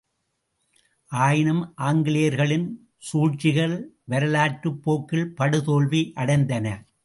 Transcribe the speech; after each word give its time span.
ஆயினும் 1.11 1.73
ஆங்கிலேயர்களின் 1.81 2.67
சூழ்ச்சிகள் 2.97 3.75
வரலாற்றுப் 4.05 4.81
போக்கில் 4.83 5.33
படுதோல்வி 5.37 6.01
அடைந்தன. 6.15 6.67